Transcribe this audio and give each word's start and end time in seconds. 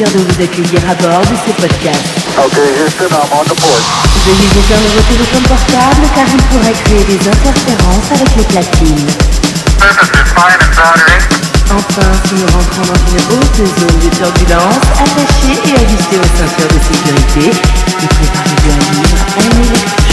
plaisir 0.00 0.16
de 0.16 0.32
vous 0.32 0.42
accueillir 0.42 0.80
à 0.88 0.94
bord 0.94 1.20
de 1.20 1.36
ce 1.36 1.52
podcast. 1.60 2.00
Okay, 2.38 2.68
Houston, 2.80 3.10
I'm 3.10 3.28
on 3.32 3.44
the 3.44 3.54
port. 3.60 3.84
Veuillez 4.24 4.48
éteindre 4.48 4.88
vos 4.96 5.04
téléphones 5.12 5.48
portables 5.48 6.06
car 6.14 6.26
il 6.32 6.42
pourrait 6.48 6.78
créer 6.84 7.04
des 7.04 7.28
interférences 7.28 8.08
avec 8.14 8.36
les 8.36 8.44
platines. 8.44 9.06
Enfin, 11.70 12.10
si 12.26 12.34
nous 12.34 12.46
rentrons 12.46 12.82
dans 12.82 13.02
une 13.10 13.20
haute 13.30 13.56
zone 13.56 13.98
de 14.00 14.08
turbulence, 14.16 14.84
attachez 14.98 15.54
et 15.68 15.74
ajustez 15.76 16.16
vos 16.16 16.30
ceintures 16.38 16.68
de 16.68 16.80
sécurité 16.80 17.44
et 17.50 18.06
préparez-vous 18.06 18.72
à 18.72 18.80
vivre 18.94 19.20
un. 19.38 20.09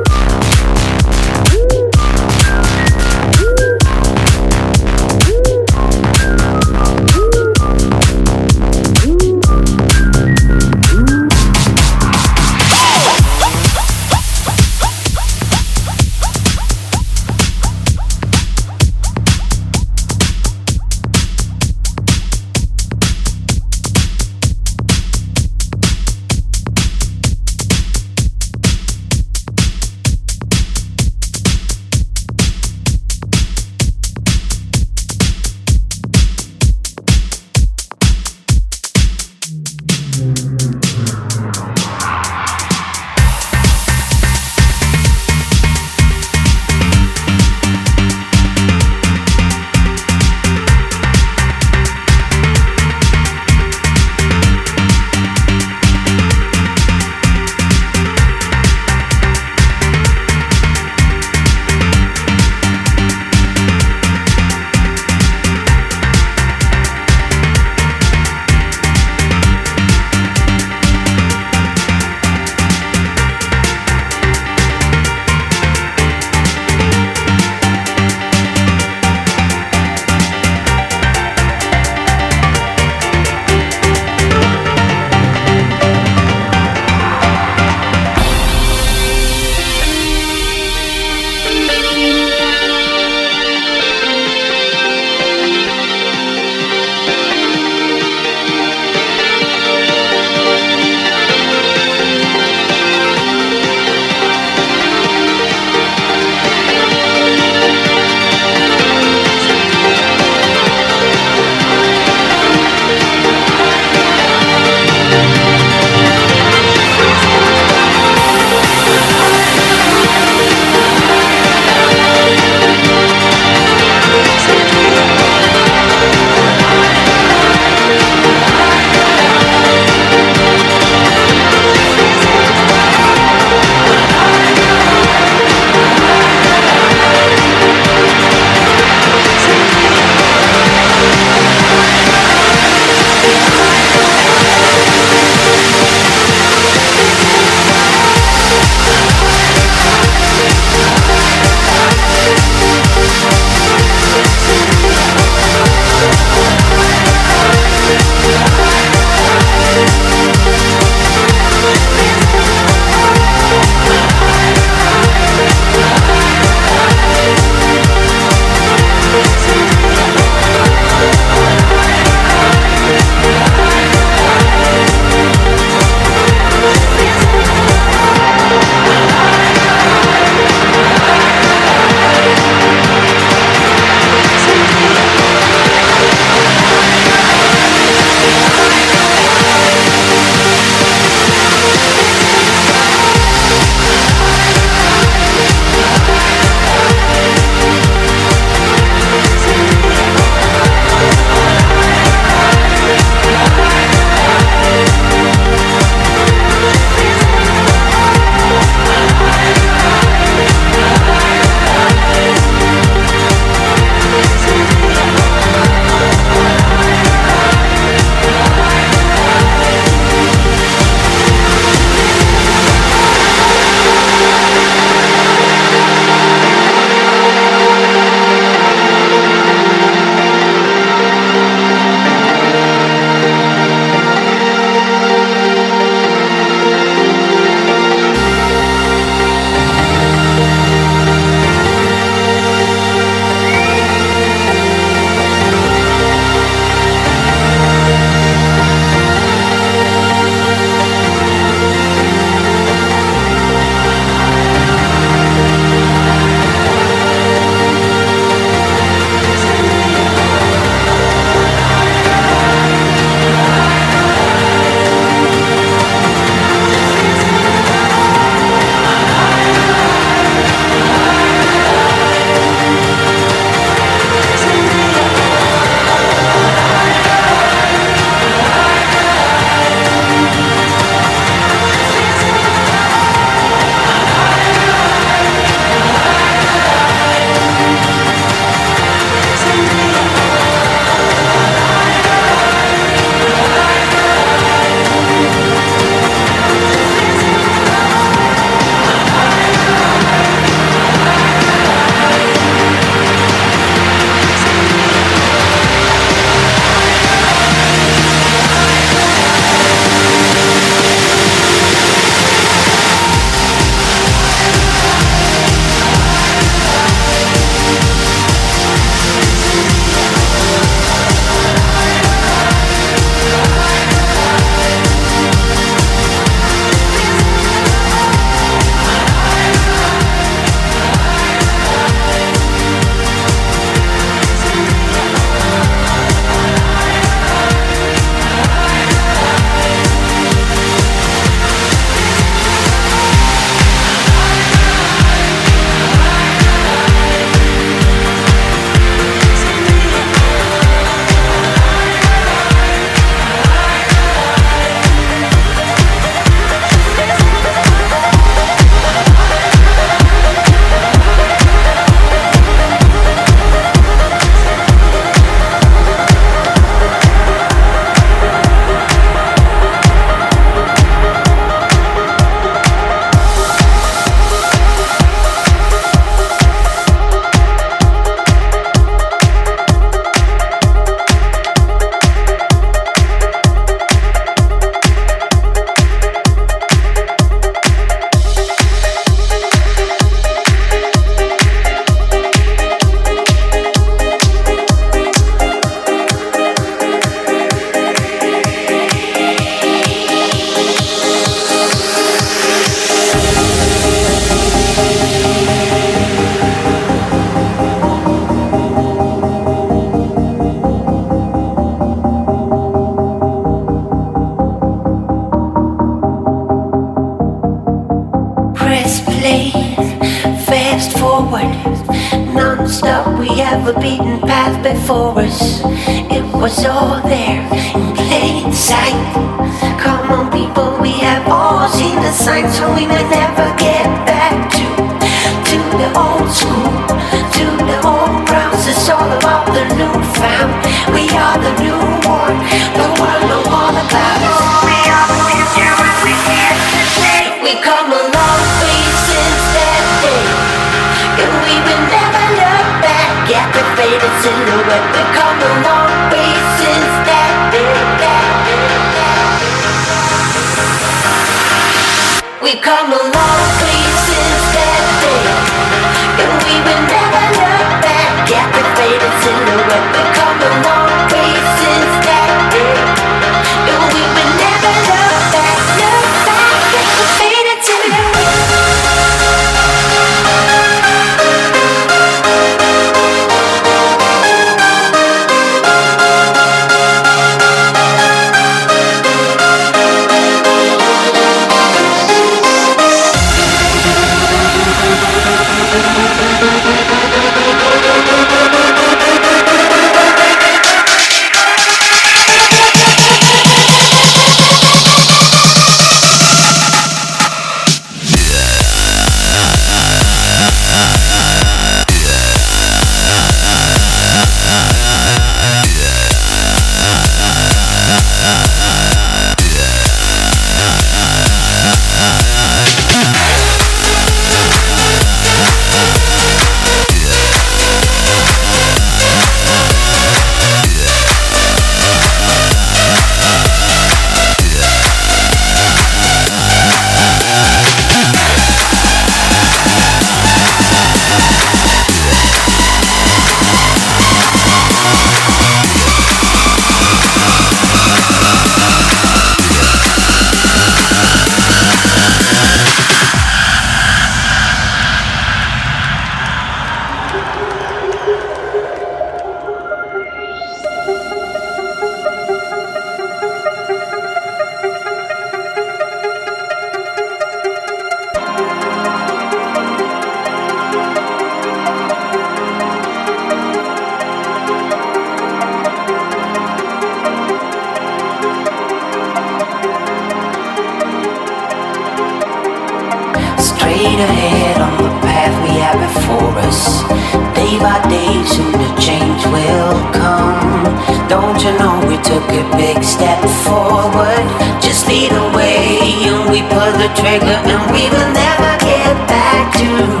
took 592.11 592.29
a 592.29 592.57
big 592.57 592.83
step 592.83 593.21
forward. 593.45 594.25
Just 594.61 594.85
lead 594.87 595.11
the 595.11 595.27
way, 595.37 595.79
and 596.09 596.29
we 596.29 596.41
pull 596.51 596.71
the 596.83 596.89
trigger, 596.99 597.37
and 597.51 597.63
we 597.71 597.83
will 597.93 598.11
never 598.11 598.51
get 598.65 598.93
back 599.07 599.53
to. 599.59 600.00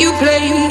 you 0.00 0.12
play 0.18 0.67